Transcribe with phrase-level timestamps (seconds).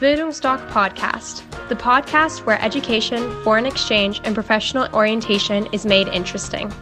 [0.00, 6.72] Bildungsdoc Podcast, the podcast where education, foreign exchange, and professional orientation is made interesting.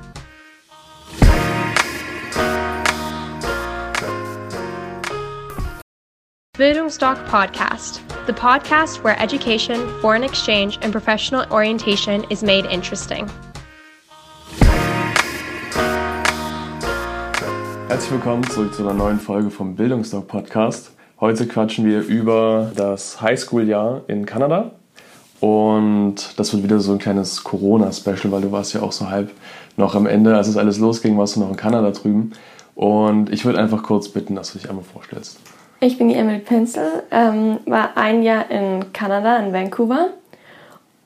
[6.59, 13.31] Bildungsdoc Podcast, the podcast where education, foreign exchange, and professional orientation is made interesting.
[17.89, 20.96] Herzlich willkommen zurück zu einer neuen Folge vom Bildungsdoc Podcast.
[21.19, 24.73] Heute quatschen wir über das Highschool-Jahr in Kanada.
[25.41, 29.31] Und das wird wieder so ein kleines Corona-Special, weil du warst ja auch so halb
[29.77, 32.33] noch am Ende, als es alles losging, warst du noch in Kanada drüben.
[32.75, 35.39] Und ich würde einfach kurz bitten, dass du dich einmal vorstellst.
[35.81, 40.09] Ich bin die Emily Penzel, ähm, war ein Jahr in Kanada, in Vancouver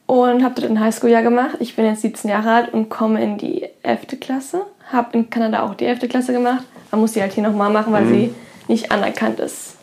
[0.06, 1.56] und habe dort ein Highschool-Jahr gemacht.
[1.58, 4.20] Ich bin jetzt 17 Jahre alt und komme in die 11.
[4.20, 4.62] Klasse.
[4.92, 6.08] Habe in Kanada auch die 11.
[6.08, 6.64] Klasse gemacht.
[6.91, 8.11] Man muss sie halt hier nochmal machen, weil Mhm.
[8.14, 8.34] sie
[8.69, 9.77] nicht anerkannt ist.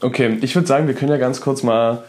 [0.00, 2.04] Okay, ich würde sagen, wir können ja ganz kurz mal.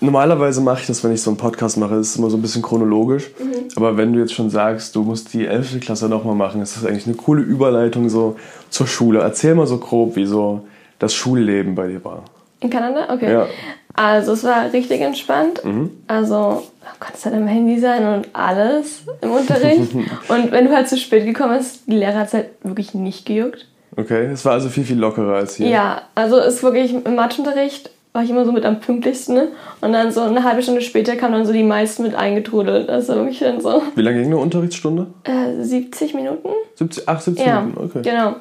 [0.00, 2.62] Normalerweise mache ich das, wenn ich so einen Podcast mache, ist immer so ein bisschen
[2.62, 3.30] chronologisch.
[3.76, 5.80] Aber wenn du jetzt schon sagst, du musst die 11.
[5.80, 8.36] Klasse nochmal machen, ist das eigentlich eine coole Überleitung so
[8.68, 9.20] zur Schule.
[9.20, 10.66] Erzähl mal so grob, wie so
[10.98, 12.24] das Schulleben bei dir war.
[12.60, 13.14] In Kanada?
[13.14, 13.32] Okay.
[13.32, 13.46] Ja.
[13.94, 15.64] Also es war richtig entspannt.
[15.64, 15.90] Mhm.
[16.06, 19.94] Also du konntest halt am Handy sein und alles im Unterricht.
[20.28, 23.24] und wenn du halt zu spät gekommen bist, die Lehrer hat es halt wirklich nicht
[23.24, 23.66] gejuckt.
[23.96, 25.68] Okay, es war also viel, viel lockerer als hier.
[25.68, 29.34] Ja, also ist wirklich im Matheunterricht war ich immer so mit am pünktlichsten.
[29.34, 29.48] Ne?
[29.82, 32.88] Und dann so eine halbe Stunde später kamen dann so die meisten mit eingetrudelt.
[32.88, 35.06] War wirklich dann so Wie lange ging eine Unterrichtsstunde?
[35.24, 36.48] äh, 70 Minuten.
[36.76, 38.00] 70, ach, 70 Ja, Minuten, okay.
[38.02, 38.36] genau.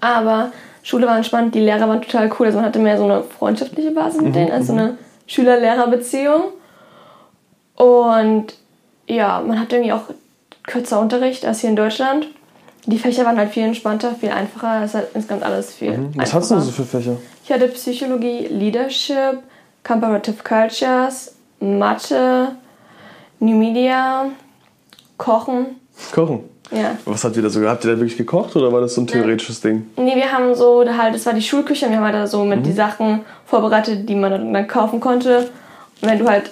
[0.00, 0.50] Aber
[0.82, 2.46] Schule war entspannt, die Lehrer waren total cool.
[2.46, 4.98] Also man hatte mehr so eine freundschaftliche Basis Mhm, mit denen, als so eine
[5.28, 6.42] Schüler-Lehrer-Beziehung.
[7.76, 8.54] Und
[9.06, 10.02] ja, man hatte irgendwie auch
[10.66, 12.26] kürzer Unterricht als hier in Deutschland.
[12.86, 14.82] Die Fächer waren halt viel entspannter, viel einfacher.
[14.82, 16.12] Es ist halt insgesamt alles viel Mhm.
[16.14, 17.16] Was hast du denn so für Fächer?
[17.44, 19.38] Ich hatte Psychologie, Leadership,
[19.84, 22.52] Comparative Cultures, Mathe,
[23.38, 24.26] New Media,
[25.18, 25.76] Kochen.
[26.14, 26.44] Kochen.
[26.70, 26.96] Ja.
[27.04, 27.66] Was habt ihr da so?
[27.68, 29.86] Habt ihr da wirklich gekocht oder war das so ein theoretisches Ding?
[29.96, 32.44] Nee, wir haben so, halt, das war die Schulküche und wir haben halt da so
[32.44, 35.50] mit die Sachen vorbereitet, die man dann kaufen konnte.
[36.00, 36.50] Und wenn du halt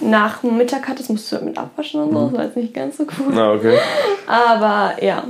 [0.00, 2.24] nach Mittag hattest, musst du halt mit abwaschen und so.
[2.28, 3.32] Das war jetzt nicht ganz so cool.
[3.34, 3.78] Na, okay.
[4.26, 5.24] Aber ja.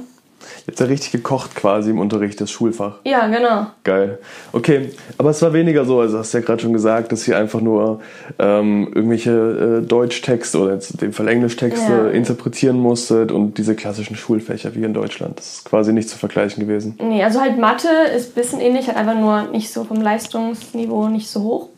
[0.62, 2.96] Ihr habt da richtig gekocht quasi im Unterricht, das Schulfach.
[3.04, 3.66] Ja, genau.
[3.84, 4.18] Geil.
[4.52, 7.36] Okay, aber es war weniger so, also hast du ja gerade schon gesagt, dass ihr
[7.38, 8.00] einfach nur
[8.38, 12.08] ähm, irgendwelche äh, Deutschtexte oder jetzt in dem Fall Englischtexte Ja.
[12.10, 15.38] interpretieren musstet und diese klassischen Schulfächer wie in Deutschland.
[15.38, 16.98] Das ist quasi nicht zu vergleichen gewesen.
[17.02, 21.08] Nee, also halt Mathe ist ein bisschen ähnlich, halt einfach nur nicht so vom Leistungsniveau
[21.08, 21.68] nicht so hoch.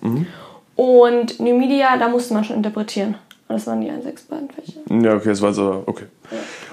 [0.76, 3.16] Und New Media, da musste man schon interpretieren.
[3.48, 4.80] Und das waren die 1, 6 beiden Fächer.
[4.90, 6.04] Ja, okay, das war so, okay.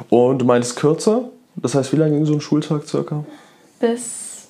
[0.10, 1.30] Und du meintest kürzer?
[1.58, 3.24] Das heißt, wie lange ging so ein Schultag circa?
[3.80, 4.48] Bis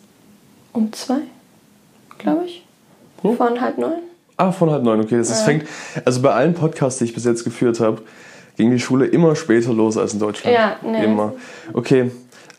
[0.74, 1.22] um zwei,
[2.18, 2.66] glaube ich.
[3.24, 3.34] Oh.
[3.34, 4.04] Von halb neun.
[4.38, 5.18] Ah, von halb neun, okay.
[5.18, 5.66] Das ist, fängt,
[6.04, 8.02] also bei allen Podcasts, die ich bis jetzt geführt habe,
[8.58, 10.56] ging die Schule immer später los als in Deutschland.
[10.56, 11.06] Ja, nee.
[11.06, 11.34] Immer.
[11.74, 12.12] Okay.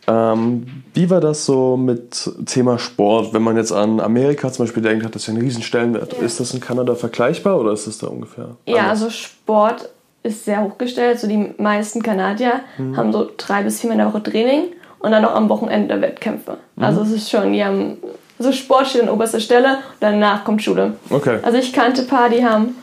[0.08, 3.34] Ähm, wie war das so mit Thema Sport?
[3.34, 6.12] Wenn man jetzt an Amerika zum Beispiel denkt, hat das ja einen riesen Stellenwert.
[6.14, 8.56] Ist das in Kanada vergleichbar oder ist das da ungefähr?
[8.66, 9.02] Ja, anders?
[9.02, 9.90] also Sport
[10.26, 11.18] ist sehr hochgestellt.
[11.20, 12.96] So die meisten Kanadier Mhm.
[12.96, 14.64] haben so drei bis viermal in der Woche Training
[14.98, 16.58] und dann noch am Wochenende Wettkämpfe.
[16.76, 16.84] Mhm.
[16.84, 17.98] Also es ist schon, die haben
[18.38, 20.94] so Sport steht an oberster Stelle und danach kommt Schule.
[21.10, 21.38] Okay.
[21.42, 22.74] Also ich kannte ein paar, die haben,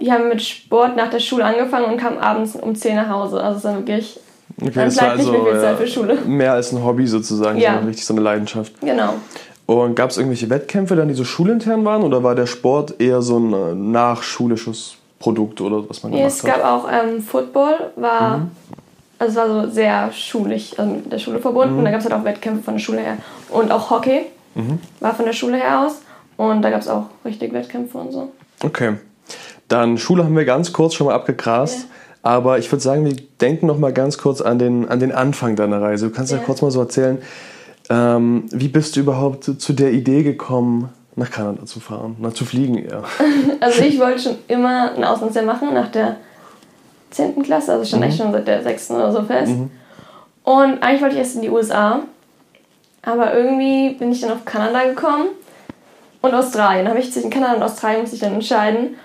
[0.00, 3.36] die haben mit Sport nach der Schule angefangen und kamen abends um 10 nach Hause.
[3.42, 4.20] Also es ist dann wirklich,
[4.60, 6.14] okay dann das war nicht mehr viel Zeit für Schule.
[6.26, 7.70] mehr als ein Hobby sozusagen, Ja.
[7.72, 8.72] sondern richtig so eine Leidenschaft.
[8.80, 9.14] genau.
[9.68, 13.20] Und gab es irgendwelche Wettkämpfe dann, die so schulintern waren oder war der Sport eher
[13.20, 16.60] so ein äh, nachschulisches Produkt oder was man Nee, gemacht es hat?
[16.60, 18.50] gab auch ähm, Football, war, Mhm.
[19.18, 21.80] also es war so sehr schulisch, also mit der Schule verbunden.
[21.80, 21.84] Mhm.
[21.84, 23.16] Da gab es halt auch Wettkämpfe von der Schule her.
[23.50, 24.22] Und auch Hockey
[24.54, 24.78] Mhm.
[25.00, 26.00] war von der Schule her aus.
[26.36, 28.30] Und da gab es auch richtig Wettkämpfe und so.
[28.62, 28.94] Okay.
[29.68, 31.86] Dann Schule haben wir ganz kurz schon mal abgegrast.
[32.22, 35.54] Aber ich würde sagen, wir denken noch mal ganz kurz an den, an den Anfang
[35.56, 36.08] deiner Reise.
[36.08, 36.44] Du kannst ja, Ja.
[36.44, 37.18] kurz mal so erzählen,
[37.88, 42.16] ähm, wie bist du überhaupt zu der Idee gekommen, nach Kanada zu fahren?
[42.20, 43.02] Na, zu fliegen eher.
[43.60, 46.16] Also ich wollte schon immer ein Auslandsjahr machen, nach der
[47.10, 47.42] 10.
[47.42, 47.86] Klasse, also Mhm.
[47.88, 48.90] schon echt schon seit der 6.
[48.90, 49.52] oder so fest.
[50.44, 52.00] Und eigentlich wollte ich erst in die USA,
[53.02, 55.26] aber irgendwie bin ich dann auf Kanada gekommen
[56.22, 56.88] und Australien.
[56.88, 58.96] Habe ich zwischen Kanada und Australien musste ich dann entscheiden.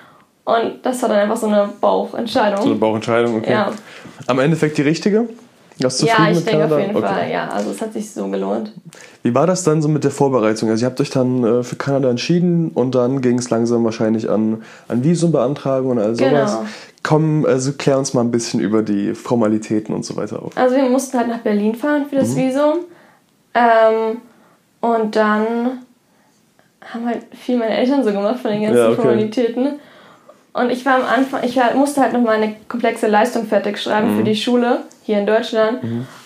[0.44, 2.62] Und das war dann einfach so eine Bauchentscheidung.
[2.62, 3.52] So eine Bauchentscheidung, okay.
[3.54, 3.72] Ja.
[4.28, 5.30] Am Endeffekt die richtige?
[5.82, 6.80] Du Ja, ich denke auf Kanada?
[6.80, 7.08] jeden Okay.
[7.08, 7.48] Fall, ja.
[7.50, 8.72] Also es hat sich so gelohnt.
[9.24, 10.70] Wie war das dann so mit der Vorbereitung?
[10.70, 14.30] Also ihr habt euch dann äh, für Kanada entschieden und dann ging es langsam wahrscheinlich
[14.30, 16.52] an, an Visumbeantragung und all sowas.
[16.52, 16.66] Genau.
[17.04, 20.56] Komm, also klär uns mal ein bisschen über die Formalitäten und so weiter auf.
[20.56, 22.38] Also wir mussten halt nach Berlin fahren für das Mhm.
[22.38, 22.74] Visum.
[23.54, 24.18] Ähm,
[24.82, 25.46] und dann
[26.94, 28.96] haben halt viel meine Eltern so gemacht von den ganzen Ja, okay.
[29.02, 29.80] Formalitäten.
[30.54, 34.18] Und ich war am Anfang, ich musste halt noch meine komplexe Leistung fertig schreiben Mhm.
[34.18, 35.80] für die Schule hier in Deutschland.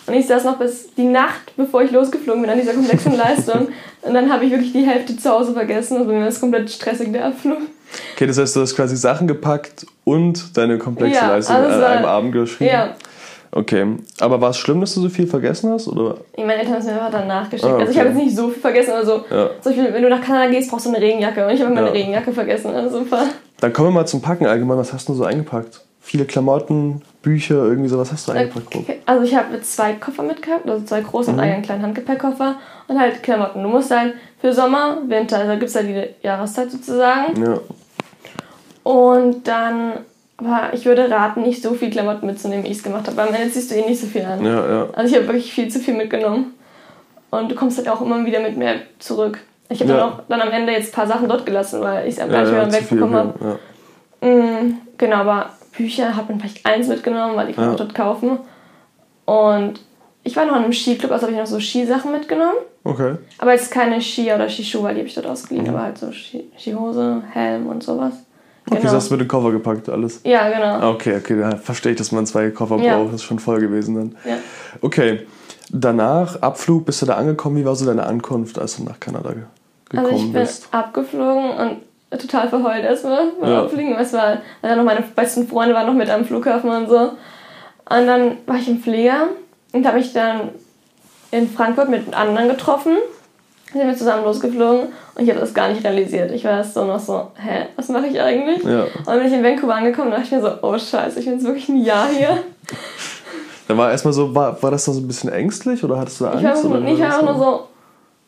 [0.07, 3.67] Und ich saß noch bis die Nacht, bevor ich losgeflogen bin, an dieser komplexen Leistung.
[4.01, 5.97] Und dann habe ich wirklich die Hälfte zu Hause vergessen.
[5.97, 7.57] Also mir war das komplett stressig, der Abflug.
[8.15, 11.81] Okay, das heißt, du hast quasi Sachen gepackt und deine komplexe Ja, Leistung also an
[11.81, 12.71] war- einem Abend geschrieben.
[12.71, 12.95] Ja,
[13.57, 13.85] Okay,
[14.19, 15.87] aber war es schlimm, dass du so viel vergessen hast?
[15.87, 16.17] Oder?
[16.35, 17.71] meine Eltern haben es mir einfach danach geschickt.
[17.71, 17.99] Ah, Also ich okay.
[17.99, 19.49] habe jetzt nicht so viel vergessen, aber so, Ja.
[19.61, 21.47] zum Beispiel, wenn du nach Kanada gehst, brauchst du eine Regenjacke.
[21.47, 21.93] Und ich habe meine Ja.
[21.93, 22.71] Regenjacke vergessen.
[22.75, 23.23] Also super.
[23.61, 24.77] Dann kommen wir mal zum Packen allgemein.
[24.77, 25.79] Was hast du so eingepackt?
[26.01, 27.97] Viele Klamotten, Bücher, irgendwie so.
[27.97, 28.73] Was hast du eingepackt?
[28.75, 31.37] Okay, Also ich habe zwei Koffer mitgehabt, also zwei große Mhm.
[31.37, 32.55] und einen kleinen Handgepäckkoffer
[32.87, 33.61] und halt Klamotten.
[33.63, 37.43] Du musst halt für Sommer, Winter, also gibt es halt die Jahreszeit sozusagen.
[37.43, 37.59] Ja.
[38.83, 39.93] Und dann,
[40.37, 43.17] aber ich würde raten, nicht so viel Klamotten mitzunehmen, wie ich es gemacht habe.
[43.17, 44.43] Weil am Ende ziehst du eh nicht so viel an.
[44.45, 44.87] Ja, ja.
[44.93, 46.53] Also ich habe wirklich viel zu viel mitgenommen.
[47.31, 49.39] Und du kommst halt auch immer wieder mit mehr zurück.
[49.69, 49.97] Ich habe Ja.
[49.97, 52.43] dann auch dann am Ende jetzt ein paar Sachen dort gelassen, weil ich es mehr
[52.43, 53.33] ja, zu viel, wegbekommen habe.
[54.21, 54.29] ja.
[54.29, 57.77] Mm, genau, aber Bücher hat man vielleicht eins mitgenommen, weil die kann man Ja.
[57.83, 58.39] dort kaufen.
[59.25, 59.79] Und
[60.23, 62.57] ich war noch in einem Skiclub, also habe ich noch so Skisachen mitgenommen.
[62.83, 63.15] Okay.
[63.39, 65.65] Aber jetzt keine Skier oder Skischuhe, weil die habe ich dort ausgeliehen.
[65.67, 65.73] Mhm.
[65.75, 68.13] Aber halt so Ski Skihose, Helm und sowas.
[68.67, 68.83] Okay, Genau.
[68.83, 70.21] das hast du mit dem Koffer gepackt, alles.
[70.23, 70.65] Ja, genau.
[70.87, 72.95] Ah, Okay, okay, da verstehe ich, dass man zwei Koffer Ja.
[72.97, 73.09] braucht.
[73.09, 74.15] Das ist schon voll gewesen dann.
[74.25, 74.37] Ja.
[74.81, 75.25] Okay,
[75.69, 77.57] danach, Abflug, bist du da angekommen?
[77.57, 79.43] Wie war so deine Ankunft, als du nach Kanada ge
[79.89, 80.67] gekommen Also ich bin bist?
[80.71, 81.77] abgeflogen und
[82.11, 83.61] total verheult erstmal beim Ja.
[83.63, 83.95] Abfliegen.
[83.97, 86.97] Es war, dann noch meine besten Freunde waren noch mit am Flughafen und so.
[86.97, 89.27] Und dann war ich im Flieger
[89.73, 90.49] und habe mich dann
[91.31, 92.97] in Frankfurt mit anderen getroffen.
[93.73, 96.31] Sind wir zusammen losgeflogen und ich habe das gar nicht realisiert.
[96.31, 98.63] Ich war erst so noch so, hä, was mache ich eigentlich?
[98.63, 98.83] Ja.
[98.83, 101.25] Und dann bin ich in Vancouver angekommen und dachte ich mir so, oh scheiße, ich
[101.25, 102.37] bin jetzt wirklich ein Jahr hier.
[103.67, 106.25] Da war erstmal so, war, war das noch so ein bisschen ängstlich oder hattest du
[106.25, 106.65] da Ich war, Angst?
[106.65, 107.67] oder ich war auch nur so,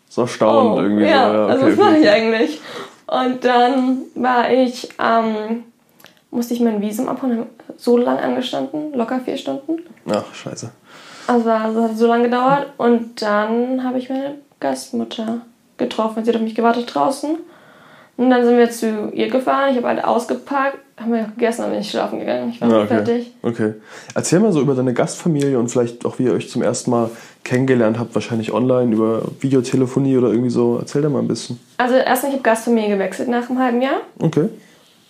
[0.09, 1.03] so erstaunt oh, irgendwie.
[1.05, 2.61] ja, so, ja, also okay, was mache ich eigentlich?
[3.07, 5.63] Und dann war ich, ähm,
[6.29, 7.45] musste ich mein Visum abholen,
[7.77, 9.83] so lang angestanden, locker vier Stunden.
[10.09, 10.69] Ach, scheiße.
[11.27, 15.41] Also, also hat so lange gedauert und dann habe ich meine Gastmutter
[15.77, 16.23] getroffen.
[16.23, 17.37] Sie hat auf mich gewartet draußen.
[18.17, 19.69] Und dann sind wir zu ihr gefahren.
[19.71, 22.49] Ich habe halt ausgepackt, haben wir gegessen, dann bin ich schlafen gegangen.
[22.49, 22.87] Ich war Ja, okay.
[22.87, 23.31] fertig.
[23.43, 23.73] Okay.
[24.15, 27.11] Erzähl mal so über deine Gastfamilie und vielleicht auch, wie ihr euch zum ersten Mal
[27.43, 30.77] kennengelernt habt, wahrscheinlich online, über Videotelefonie oder irgendwie so.
[30.79, 31.59] Erzähl da mal ein bisschen.
[31.77, 34.01] Also erstmal, ich habe Gastfamilie gewechselt nach einem halben Jahr.
[34.19, 34.49] Okay.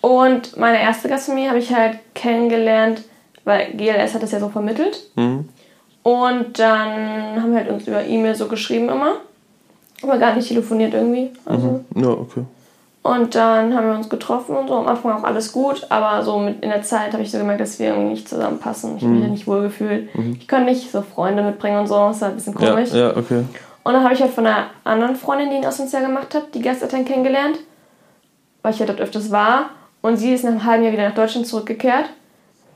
[0.02, 3.02] Und meine erste Gastfamilie habe ich halt kennengelernt,
[3.44, 5.10] weil GLS hat das ja so vermittelt.
[5.16, 5.48] Mhm.
[6.02, 9.16] Und dann haben wir halt uns über E-Mail so geschrieben immer.
[10.02, 11.30] Aber gar nicht telefoniert irgendwie.
[11.44, 11.84] Also.
[11.96, 12.42] Ja, okay.
[13.02, 14.74] Und dann haben wir uns getroffen und so.
[14.74, 17.60] Am Anfang auch alles gut, aber so mit in der Zeit habe ich so gemerkt,
[17.60, 18.96] dass wir irgendwie nicht zusammenpassen.
[18.96, 20.08] Ich habe mich ja nicht wohl gefühlt.
[20.38, 21.94] Ich konnte nicht so Freunde mitbringen und so.
[21.94, 22.92] Das war ein bisschen Ja, komisch.
[22.92, 23.44] ja, okay.
[23.84, 26.60] Und dann habe ich halt von einer anderen Freundin, die ein Auslandsjahr gemacht hat, die
[26.60, 27.58] Gasteltern kennengelernt,
[28.62, 29.70] weil ich ja dort öfters war.
[30.02, 32.06] Und sie ist nach einem halben Jahr wieder nach Deutschland zurückgekehrt.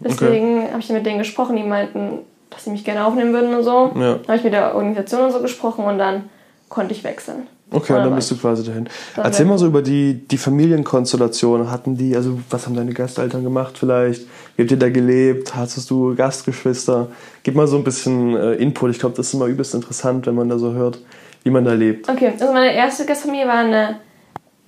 [0.00, 2.20] Deswegen habe ich mit denen gesprochen, die meinten,
[2.50, 3.92] dass sie mich gerne aufnehmen würden und so.
[3.94, 4.14] Ja.
[4.14, 6.30] Dann habe ich mit der Organisation und so gesprochen und dann
[6.68, 7.46] konnte ich wechseln.
[7.72, 8.88] Okay, und dann bist du quasi dahin.
[9.16, 11.70] Erzähl mal so über die, die Familienkonstellation.
[11.70, 14.26] Hatten die, also was haben deine Gasteltern gemacht vielleicht?
[14.56, 15.54] Wie habt ihr da gelebt?
[15.54, 17.08] Hattest du Gastgeschwister?
[17.42, 18.90] Gib mal so ein bisschen äh, Input.
[18.90, 20.98] Ich glaube, das ist immer übelst interessant, wenn man da so hört,
[21.42, 22.08] wie man da lebt.
[22.08, 23.96] Okay, also meine erste Gastfamilie war eine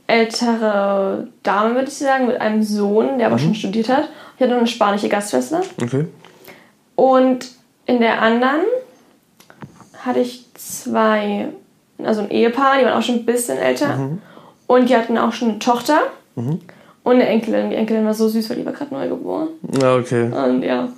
[0.07, 4.09] ältere Dame, würde ich sagen, mit einem Sohn, der aber schon studiert hat.
[4.37, 5.62] Ich hatte eine spanische Gastschwester.
[5.83, 6.07] Okay.
[6.95, 7.50] Und
[7.87, 8.61] in der anderen
[10.05, 11.49] hatte ich zwei,
[12.03, 14.11] also ein Ehepaar, die waren auch schon ein bisschen älter.
[14.67, 15.99] Und die hatten auch schon eine Tochter
[16.37, 16.61] und
[17.05, 17.71] eine Enkelin.
[17.71, 19.49] Die Enkelin war so süß, weil die war gerade neu geboren.
[19.81, 20.31] Ja, okay.
[20.33, 20.89] Und ja,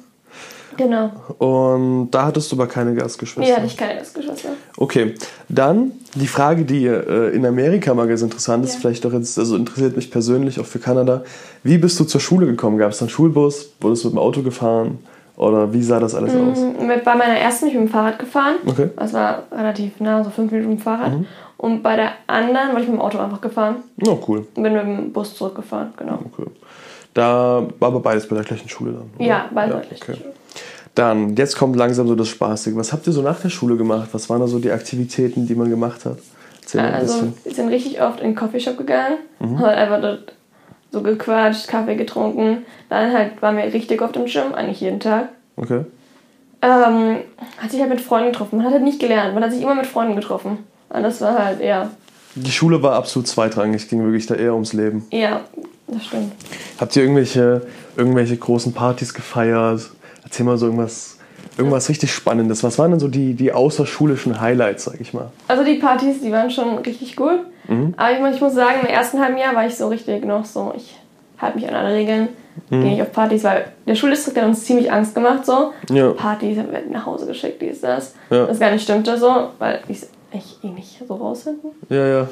[0.77, 1.11] genau.
[1.39, 3.45] Und da hattest du aber keine Gastgeschwister.
[3.45, 4.51] Hier hatte ich keine Gastgeschwister.
[4.77, 5.15] Okay,
[5.49, 8.81] dann die Frage, die äh, in Amerika mal ganz interessant ist, Ja.
[8.81, 11.25] vielleicht doch jetzt, also interessiert mich persönlich, auch für Kanada.
[11.65, 12.79] Wie bist du zur Schule gekommen?
[12.79, 13.73] Gab es dann Schulbus?
[13.81, 14.99] Wurdest du mit dem Auto gefahren?
[15.37, 16.59] Oder wie sah das alles aus?
[16.59, 18.55] Mhm, Mit- Bei meiner ersten bin ich mit dem Fahrrad gefahren.
[18.67, 18.89] Okay.
[18.97, 21.13] Das war relativ nah, so fünf Minuten mit dem Fahrrad.
[21.59, 23.77] Und bei der anderen wurde ich mit dem Auto einfach gefahren
[24.07, 24.47] Oh, cool.
[24.55, 26.19] und bin mit dem Bus zurückgefahren, genau.
[26.25, 26.51] okay.
[27.15, 29.11] Da war aber beides bei der gleichen Schule dann.
[29.17, 29.25] oder?
[29.27, 30.31] Ja, beide ja, bei der gleichen okay.
[30.95, 32.75] Dann, jetzt kommt langsam so das Spaßige.
[32.77, 34.09] Was habt ihr so nach der Schule gemacht?
[34.13, 36.17] Was waren da so die Aktivitäten, die man gemacht hat?
[36.63, 40.33] Erzähl Also, wir sind richtig oft in den Coffeeshop gegangen, haben halt einfach dort
[40.93, 42.65] so gequatscht, Kaffee getrunken.
[42.89, 45.29] Dann halt waren wir richtig oft im Gym, eigentlich jeden Tag.
[45.57, 45.85] Okay.
[46.63, 47.19] Ähm,
[47.59, 48.57] hat sich halt mit Freunden getroffen.
[48.57, 50.59] Man hat halt nicht gelernt, man hat sich immer mit Freunden getroffen.
[50.89, 51.91] Und das war halt eher,
[52.35, 55.07] Die Schule war absolut zweitrangig, ging wirklich da eher ums Leben.
[55.11, 55.41] ja,
[55.89, 56.33] das stimmt.
[56.81, 57.67] Habt ihr irgendwelche,
[57.97, 59.91] irgendwelche großen Partys gefeiert?
[60.25, 61.16] Erzähl mal so irgendwas,
[61.57, 62.63] irgendwas richtig Spannendes.
[62.65, 65.31] Was waren denn so die, die außerschulischen Highlights, sag ich mal?
[65.49, 67.41] Also die Partys, die waren schon richtig gut.
[67.69, 67.95] Mhm.
[67.97, 70.45] Aber ich, muss- ich muss sagen, im ersten halben Jahr war ich so richtig noch
[70.45, 70.97] so, ich
[71.39, 72.29] halte mich an alle Regeln,
[72.71, 72.81] Mhm.
[72.83, 75.73] gehe nicht auf Partys, weil der Schuldistrikt hat uns ziemlich Angst gemacht so.
[75.91, 76.11] Ja.
[76.13, 78.15] Partys, werden nach Hause geschickt, dies, das.
[78.31, 78.47] Ja.
[78.47, 81.71] Das gar nicht stimmte so, weil ich es echt eh nicht so rausfinden.
[81.91, 82.29] Ja, ja.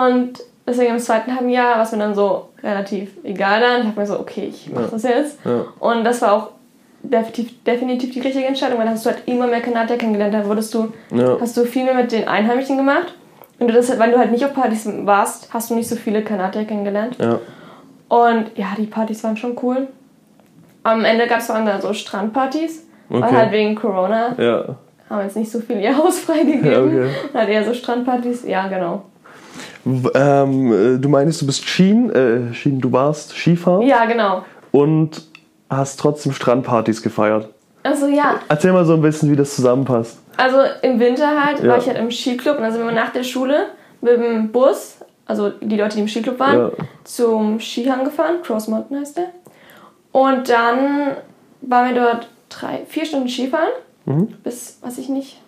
[0.00, 0.32] Und
[0.66, 3.80] deswegen im zweiten halben Jahr war es mir dann so relativ egal dann.
[3.82, 4.88] Ich habe mir so, okay, ich mache Ja.
[4.90, 5.38] das jetzt.
[5.44, 5.64] Ja.
[5.78, 6.48] Und das war auch
[7.02, 10.34] definitiv, definitiv die richtige Entscheidung, weil dann hast du halt immer mehr Kanadier kennengelernt.
[10.34, 11.38] Dann wurdest du, Ja.
[11.40, 13.14] hast du viel mehr mit den Einheimischen gemacht.
[13.58, 16.22] Und du das, weil du halt nicht auf Partys warst, hast du nicht so viele
[16.22, 17.16] Kanadier kennengelernt.
[17.18, 17.38] Ja.
[18.08, 19.88] Und ja, die Partys waren schon cool.
[20.82, 23.36] Am Ende gab es vor allem dann so Strandpartys, weil Okay.
[23.36, 24.76] halt wegen Corona Ja.
[25.10, 26.70] haben jetzt nicht so viel ihr Haus freigegeben.
[26.70, 27.10] Ja, okay.
[27.32, 29.02] Und halt eher so Strandpartys, ja genau.
[29.84, 34.42] Ähm, äh, du meinst, du bist Skien, äh, Skien, du warst Skifahren Ja, genau.
[34.72, 35.22] und
[35.70, 37.48] hast trotzdem Strandpartys gefeiert.
[37.82, 40.18] Also ja, Erzähl mal so ein bisschen, wie das zusammenpasst.
[40.36, 41.70] also im Winter halt Ja.
[41.70, 43.66] war ich halt im Skiclub und dann sind wir nach der Schule
[44.02, 44.96] mit dem Bus,
[45.26, 46.70] also die Leute, die im Skiclub waren, Ja.
[47.04, 49.26] zum Skihang gefahren, Cross Mountain heißt der.
[50.12, 51.12] Und dann
[51.62, 53.68] waren wir dort drei, vier Stunden Skifahren,
[54.06, 54.28] Mhm.
[54.42, 55.40] bis, weiß ich nicht,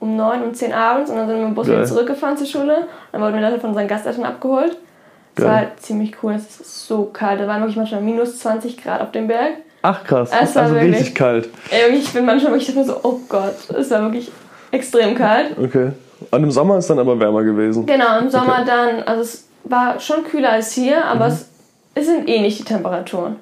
[0.00, 2.46] um neun, um zehn abends und dann sind wir mit dem Bus wieder zurückgefahren zur
[2.46, 2.86] Schule.
[3.12, 4.76] Dann wurden wir dann von unseren Gasteltern abgeholt.
[5.34, 8.82] Das war halt ziemlich cool, es ist so kalt, da waren wirklich manchmal minus 20
[8.82, 9.52] Grad auf dem Berg.
[9.88, 11.48] Ach krass, Es war also wirklich- richtig kalt.
[11.70, 14.32] Ey, ich bin manchmal wirklich, ich dachte mir so, oh Gott, es war wirklich
[14.72, 15.56] extrem kalt.
[15.62, 15.92] Okay.
[16.30, 17.86] Und im Sommer ist dann aber wärmer gewesen.
[17.86, 18.62] Genau, im Sommer Okay.
[18.62, 18.66] Mhm.
[18.66, 21.46] dann, also es war schon kühler als hier, aber es,
[21.94, 23.36] es sind ähnlich die Temperaturen.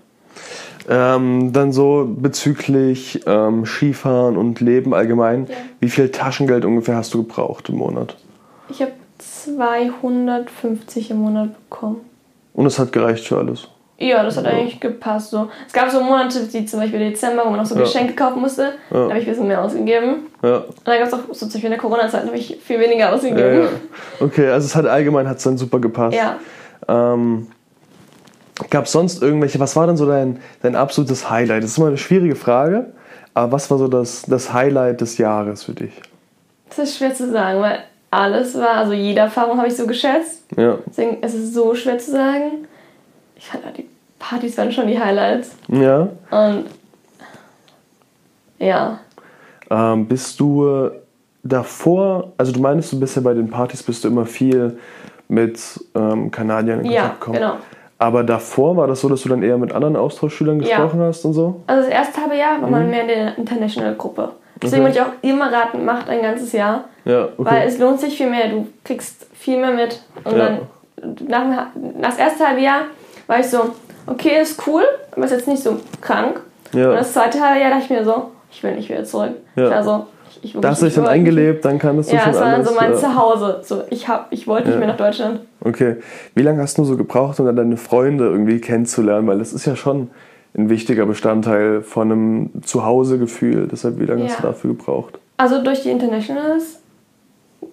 [0.86, 5.46] Ähm, dann so bezüglich ähm, Skifahren und Leben allgemein.
[5.48, 5.54] Ja.
[5.80, 8.16] Wie viel Taschengeld ungefähr hast du gebraucht im Monat?
[8.68, 12.00] Ich habe 250 im Monat bekommen.
[12.52, 13.68] Und es hat gereicht für alles.
[13.96, 15.30] Ja, das hat eigentlich gepasst.
[15.30, 15.48] So.
[15.66, 17.82] Es gab so Monate, wie zum Beispiel Dezember, wo man noch so Ja.
[17.82, 18.62] Geschenke kaufen musste.
[18.62, 18.70] Ja.
[18.90, 20.26] Da habe ich ein bisschen mehr ausgegeben.
[20.42, 20.56] Ja.
[20.56, 22.80] Und dann gab es auch so zum Beispiel in der Corona-Zeit, da habe ich viel
[22.80, 23.62] weniger Ja, ausgegeben.
[23.62, 23.68] ja.
[24.20, 26.16] Okay, also es hat allgemein hat's dann super gepasst.
[26.16, 26.36] Ja.
[26.88, 27.46] Ähm,
[28.70, 31.64] Gab es sonst irgendwelche, was war denn so dein, dein absolutes Highlight?
[31.64, 32.92] Das ist immer eine schwierige Frage,
[33.34, 35.92] aber was war so das, das Highlight des Jahres für dich?
[36.68, 37.80] Das ist schwer zu sagen, weil
[38.12, 40.42] alles war, also jede Erfahrung habe ich so geschätzt.
[40.56, 42.66] Ja, Deswegen ist es so schwer zu sagen.
[43.36, 43.88] Ich fand die
[44.18, 45.54] Partys waren schon die Highlights.
[45.68, 46.08] ja.
[46.30, 46.64] Und
[48.58, 48.98] ja,
[49.70, 50.90] Ähm, bist du äh,
[51.42, 54.78] davor, also du meinst, du bist ja bei den Partys, bist du immer viel
[55.28, 55.58] mit
[55.94, 57.38] ähm, Kanadiern in ja, Kontakt gekommen.
[57.38, 57.54] genau.
[57.98, 60.66] Aber davor war das so, dass du dann eher mit anderen Austauschschülern Ja.
[60.66, 61.62] gesprochen hast und so?
[61.66, 64.30] Also das erste halbe Jahr war man mehr in der International-Gruppe.
[64.62, 64.88] Deswegen Mhm.
[64.90, 64.98] Okay.
[65.00, 66.84] würde ich auch immer raten, macht ein ganzes Jahr.
[67.04, 67.64] Ja, Weil okay.
[67.66, 68.48] es lohnt sich viel mehr.
[68.48, 70.00] Du kriegst viel mehr mit.
[70.24, 70.38] Und Ja.
[70.38, 70.58] dann,
[71.28, 71.66] nach, nach
[72.00, 72.82] das erste halbe Jahr
[73.26, 73.70] war ich so,
[74.06, 76.40] okay, ist cool, aber ist jetzt nicht so krank.
[76.72, 76.92] Und Ja.
[76.92, 79.32] das zweite halbe Jahr dachte ich mir so, ich will nicht wieder zurück.
[79.56, 79.64] Ja.
[79.66, 80.06] Ich war so,
[80.42, 82.50] ich, ich Da hast du dich dann eingelebt, dann kannst du Ja, schon es war
[82.50, 82.96] dann so mein ja.
[82.98, 83.60] Zuhause.
[83.62, 84.78] So, ich, hab, ich wollte nicht Ja.
[84.80, 85.40] mehr nach Deutschland.
[85.60, 85.96] Okay.
[86.34, 89.26] Wie lange hast du so gebraucht, um dann deine Freunde irgendwie kennenzulernen?
[89.26, 90.10] Weil das ist ja schon
[90.56, 93.68] ein wichtiger Bestandteil von einem Zuhausegefühl.
[93.70, 94.40] Deshalb, wie lange hast Ja.
[94.42, 95.18] du dafür gebraucht?
[95.36, 96.80] Also durch die Internationals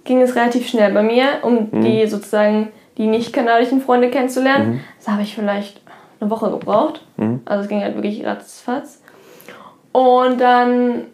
[0.04, 1.82] ging es relativ schnell bei mir, um Mhm.
[1.84, 2.70] die sozusagen
[3.02, 4.82] die nicht kanadischen Freunde kennenzulernen.
[5.00, 5.82] Das habe ich vielleicht
[6.20, 7.02] eine Woche gebraucht.
[7.18, 7.42] Mhm.
[7.46, 9.02] Also es ging halt wirklich ratzfatz.
[9.92, 11.06] Und dann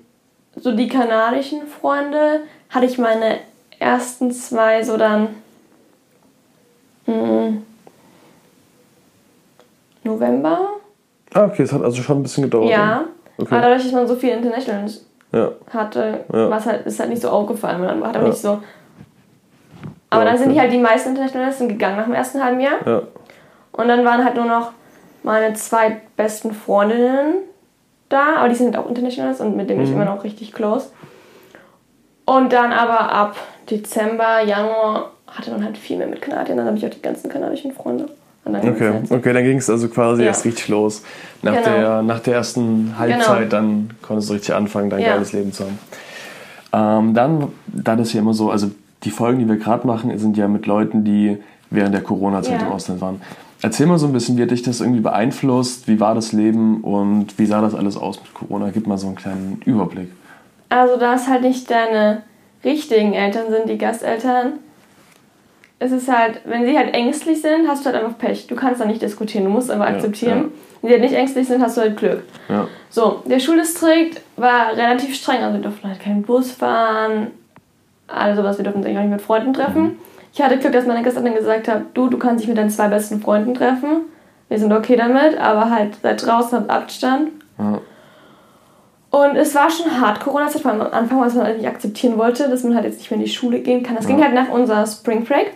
[0.57, 3.37] so die kanadischen Freunde hatte ich meine
[3.79, 5.29] ersten zwei so dann
[7.05, 7.59] mm,
[10.03, 10.71] November.
[11.33, 12.69] Ah, okay, es hat also schon ein bisschen gedauert.
[12.69, 13.05] Ja.
[13.37, 13.53] Okay.
[13.55, 15.51] Aber dadurch, dass man so viele Internationals Ja.
[15.71, 16.49] hatte, Ja.
[16.49, 17.79] was halt, ist halt nicht so aufgefallen.
[17.79, 18.27] Man hat auch Ja.
[18.27, 18.61] nicht so.
[20.09, 20.55] Aber Ja, dann sind okay.
[20.55, 22.85] die halt die meisten Internationalisten gegangen nach dem ersten halben Jahr.
[22.85, 23.01] Ja.
[23.73, 24.71] Und dann waren halt nur noch
[25.23, 27.35] meine zwei besten Freundinnen
[28.09, 29.83] da, aber die sind auch Internationals und mit denen Mhm.
[29.83, 30.87] bin ich immer noch richtig close.
[32.25, 33.35] Und dann aber ab
[33.69, 36.57] Dezember, Januar hatte man halt viel mehr mit Kanadiern.
[36.57, 38.05] Dann habe ich auch die ganzen kanadischen Freunde.
[38.45, 39.11] Okay, Zeit.
[39.11, 40.29] okay, dann ging es also quasi Ja.
[40.29, 41.03] erst richtig los.
[41.41, 41.65] Nach, Genau.
[41.65, 43.49] der, nach der ersten Halbzeit, Genau.
[43.49, 45.13] dann konntest du richtig anfangen, dein Ja.
[45.15, 45.79] geiles Leben zu haben.
[46.71, 48.67] Ähm, dann, dann ist ja immer so, also
[49.03, 51.37] die Folgen, die wir gerade machen, sind ja mit Leuten, die
[51.69, 52.67] während der Corona-Zeit Ja.
[52.67, 53.21] im Ausland waren.
[53.61, 55.87] Erzähl mal so ein bisschen, wie hat dich das irgendwie beeinflusst?
[55.87, 58.69] Wie war das Leben und wie sah das alles aus mit Corona?
[58.71, 60.09] Gib mal so einen kleinen Überblick.
[60.69, 62.23] Also, da es halt nicht deine
[62.63, 64.53] richtigen Eltern sind, die Gasteltern,
[65.79, 68.47] ist es halt, wenn sie halt ängstlich sind, hast du halt einfach Pech.
[68.47, 70.37] Du kannst da nicht diskutieren, du musst einfach Ja, akzeptieren.
[70.37, 70.43] ja.
[70.81, 72.23] Wenn sie halt nicht ängstlich sind, hast du halt Glück.
[72.49, 72.67] Ja.
[72.89, 77.27] So, der Schuldistrikt war relativ streng, also wir durften halt keinen Bus fahren,
[78.07, 79.81] also was, wir durften uns eigentlich auch nicht mit Freunden treffen.
[79.83, 79.97] Mhm.
[80.33, 82.87] Ich hatte Glück, dass meine Gasteltern gesagt haben, du, du kannst dich mit deinen zwei
[82.89, 84.01] besten Freunden treffen.
[84.49, 87.29] Wir sind okay damit, aber halt seid draußen, habt Abstand.
[87.57, 87.79] Ja.
[89.09, 92.17] Und es war schon hart Corona-Zeit, vor allem am Anfang, was man halt nicht akzeptieren
[92.17, 93.95] wollte, dass man halt jetzt nicht mehr in die Schule gehen kann.
[93.95, 94.11] Das Ja.
[94.15, 95.53] ging halt nach unserer Spring Break.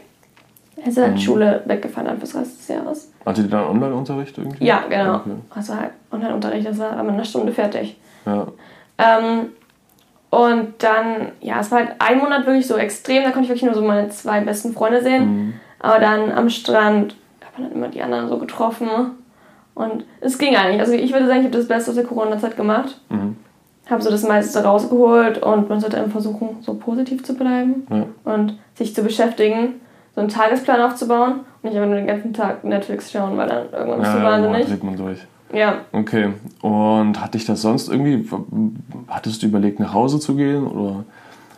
[0.84, 3.12] Es ist halt Schule weggefallen dann fürs Rest des Jahres.
[3.26, 4.66] Hattet ihr dann Online-Unterricht irgendwie?
[4.66, 5.16] Ja, genau.
[5.18, 5.30] Okay.
[5.52, 7.98] Also halt Online-Unterricht, das war aber in einer Stunde fertig.
[8.26, 8.48] Ja.
[8.98, 9.50] Ähm,
[10.32, 13.64] und dann, ja, es war halt ein Monat wirklich so extrem, da konnte ich wirklich
[13.64, 15.24] nur so meine zwei besten Freunde sehen.
[15.26, 15.54] Mhm.
[15.80, 18.88] Aber dann am Strand hat man dann immer die anderen so getroffen.
[19.76, 20.80] Und es ging eigentlich.
[20.80, 23.00] Also ich würde sagen, ich habe das Beste aus der Corona-Zeit gemacht.
[23.10, 23.36] Mhm.
[23.90, 28.06] Habe so das meiste rausgeholt und man sollte einfach versuchen, so positiv zu bleiben Ja.
[28.34, 29.82] und sich zu beschäftigen,
[30.16, 33.70] so einen Tagesplan aufzubauen und nicht einfach nur den ganzen Tag Netflix schauen, weil dann
[33.74, 34.84] irgendwann bist du Ja, irgendwann wahnsinnig.
[34.84, 35.20] man durch.
[35.54, 36.30] Ja, Okay.
[36.62, 38.28] Und hat dich das sonst irgendwie,
[39.08, 41.04] hattest du überlegt, nach Hause zu gehen oder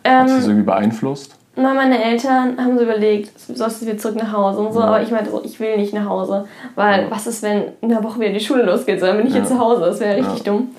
[0.03, 1.35] hat dich das ähm, irgendwie beeinflusst?
[1.55, 4.87] na, meine Eltern haben so überlegt, sollst du wieder zurück nach Hause und so, Ja.
[4.87, 7.11] aber ich meinte so, ich will nicht nach Hause, weil Ja.
[7.11, 9.43] was ist, wenn in der Woche wieder die Schule losgeht, so, dann bin ich hier
[9.43, 9.47] Ja.
[9.47, 10.51] zu Hause, das wäre richtig Ja.
[10.51, 10.69] dumm.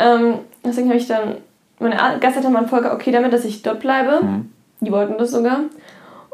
[0.00, 0.34] Ähm,
[0.64, 1.36] deswegen habe ich dann,
[1.78, 4.24] meine Gasteltern waren voll okay damit, dass ich dort bleibe.
[4.24, 4.50] Mhm.
[4.80, 5.60] Die wollten das sogar.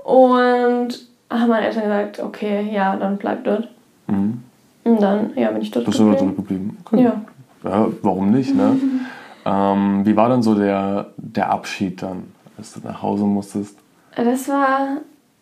[0.02, 0.88] Und
[1.31, 3.69] haben meine Eltern gesagt, okay, ja, dann bleib dort.
[4.07, 4.43] Mhm.
[4.85, 6.79] Und dann, ja, bin ich dort Bist du da geblieben.
[6.85, 7.03] Okay.
[7.03, 7.21] Ja.
[7.64, 8.76] Ja, warum nicht, ne?
[9.47, 12.25] ähm, wie war dann so der, der Abschied dann,
[12.59, 13.79] als du nach Hause musstest?
[14.17, 14.99] Das war,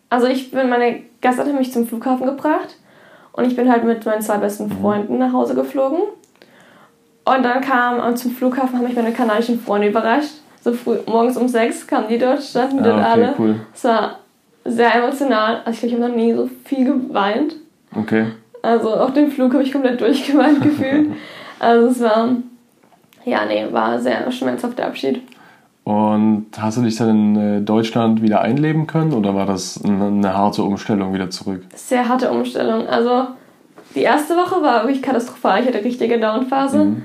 [0.09, 2.77] also ich bin, meine Gasteltern haben mich zum Flughafen gebracht
[3.33, 4.81] und ich bin halt mit meinen zwei besten Mhm.
[4.81, 5.99] Freunden nach Hause geflogen.
[7.25, 10.35] Und dann kam und zum Flughafen, haben mich meine kanadischen Freunde überrascht.
[10.61, 13.33] So früh, morgens um sechs kamen die dort, standen Ja, dort okay, alle.
[13.37, 13.55] cool.
[13.73, 14.19] Es war
[14.65, 15.61] sehr emotional.
[15.65, 17.55] Also ich glaube, ich habe noch nie so viel geweint.
[17.95, 18.27] Okay.
[18.63, 21.11] Also auf dem Flug habe ich komplett durchgeweint gefühlt.
[21.59, 22.29] Also es war,
[23.25, 25.21] ja, nee, war sehr schmerzhafter Abschied.
[25.83, 30.33] Und hast du dich dann in äh, Deutschland wieder einleben können oder war das eine,
[30.33, 31.61] harte Umstellung wieder zurück?
[31.75, 32.87] Sehr harte Umstellung.
[32.87, 33.27] Also
[33.93, 35.61] die erste Woche war wirklich katastrophal.
[35.61, 36.85] Ich hatte richtige Downphase.
[36.85, 37.01] Mhm.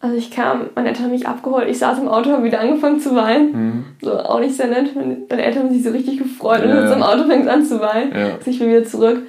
[0.00, 3.00] Also ich kam, meine Eltern haben mich abgeholt, ich saß im Auto, habe wieder angefangen
[3.00, 3.52] zu weinen.
[3.52, 3.84] Mhm.
[4.00, 4.94] So, auch nicht sehr nett.
[4.94, 6.96] Meine Eltern haben sich so richtig gefreut und Ja, jetzt ja.
[6.96, 8.12] im Auto fängt an zu weinen.
[8.16, 8.26] Ja.
[8.36, 9.22] Also ich bin wieder zurück.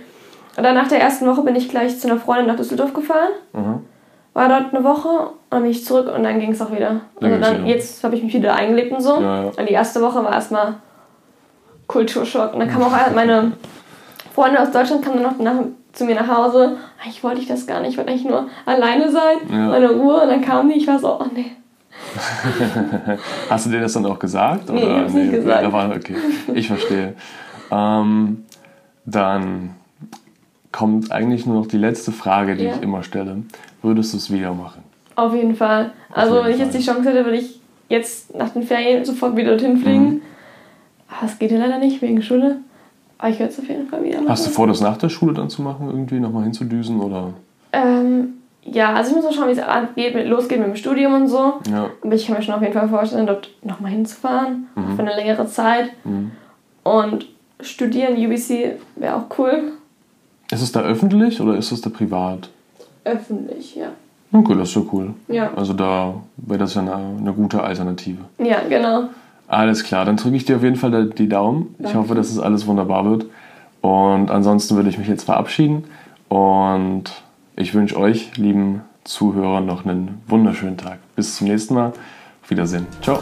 [0.57, 3.29] Und dann nach der ersten Woche bin ich gleich zu einer Freundin nach Düsseldorf gefahren.
[3.53, 3.79] Mhm.
[4.33, 7.01] War dort eine Woche dann bin ich zurück und dann ging es auch wieder.
[7.19, 9.19] Dann Also dann, jetzt habe ich mich wieder eingelebt und so.
[9.19, 9.49] Ja, ja.
[9.49, 10.75] Und die erste Woche war erstmal
[11.87, 12.53] Kulturschock.
[12.53, 13.51] Und dann kamen auch meine
[14.33, 16.77] Freunde aus Deutschland kamen dann noch nach, zu mir nach Hause.
[17.03, 19.67] Eigentlich wollte ich das gar nicht, ich wollte eigentlich nur alleine sein, Ja.
[19.67, 20.21] meine Ruhe.
[20.21, 21.51] Und dann kamen die, ich war so, oh nee.
[23.49, 24.69] Hast du dir das dann auch gesagt?
[24.69, 25.65] Nee, ich hab's nicht gesagt.
[25.65, 26.15] Aber okay,
[26.53, 27.15] ich verstehe.
[27.69, 28.45] ähm,
[29.05, 29.75] dann
[30.71, 32.75] kommt eigentlich nur noch die letzte Frage, die Ja.
[32.75, 33.43] ich immer stelle.
[33.81, 34.83] Würdest du es wieder machen?
[35.15, 35.91] Auf jeden Fall.
[36.11, 39.35] Also jeden wenn ich jetzt die Chance hätte, würde ich jetzt nach den Ferien sofort
[39.35, 40.05] wieder dorthin fliegen.
[40.05, 40.21] Mhm.
[41.21, 42.57] Das geht ja leider nicht wegen Schule.
[43.17, 44.29] Aber ich würde es auf jeden Fall wieder machen.
[44.29, 46.99] Hast du vor, das nach der Schule dann zu machen, irgendwie nochmal hinzudüsen?
[47.01, 47.33] Oder?
[47.73, 49.55] Ähm, ja, also ich muss mal schauen,
[49.95, 51.55] wie es mit, losgeht mit dem Studium und so.
[51.69, 51.89] Ja.
[52.01, 54.67] Aber ich kann mir schon auf jeden Fall vorstellen, dort nochmal hinzufahren.
[54.75, 55.91] Auch für eine längere Zeit.
[56.03, 56.31] Mhm.
[56.83, 57.27] Und
[57.59, 59.73] studieren, UBC, wäre auch cool.
[60.51, 62.49] Ist es da öffentlich oder ist es da privat?
[63.05, 63.87] Öffentlich, ja.
[64.33, 65.13] Okay, das ist ja cool.
[65.27, 65.53] Ja.
[65.55, 68.19] Also da wäre das ja eine, eine gute Alternative.
[68.37, 69.09] Ja, genau.
[69.47, 71.75] Alles klar, dann drücke ich dir auf jeden Fall die Daumen.
[71.79, 71.99] Ich Danke.
[71.99, 73.25] hoffe, dass es alles wunderbar wird.
[73.81, 75.85] Und ansonsten würde ich mich jetzt verabschieden.
[76.29, 77.05] Und
[77.55, 80.99] ich wünsche euch, lieben Zuhörern, noch einen wunderschönen Tag.
[81.15, 81.87] Bis zum nächsten Mal.
[82.43, 82.87] Auf Wiedersehen.
[83.01, 83.19] Ciao.